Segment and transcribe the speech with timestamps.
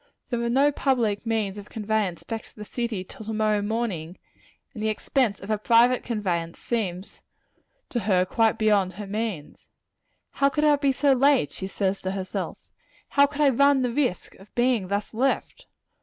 [0.31, 4.17] There are no public means of conveyance back to the city till to morrow morning,
[4.73, 7.21] and the expense of a private conveyance seems
[7.89, 9.67] to her quite beyond her means.
[10.31, 11.51] How could I be so late?
[11.51, 12.67] she says to herself.
[13.09, 15.67] How could I run the risk of being thus left?